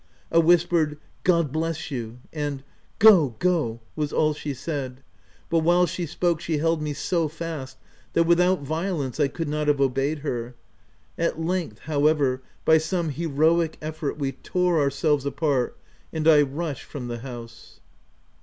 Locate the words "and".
2.43-2.63, 16.11-16.27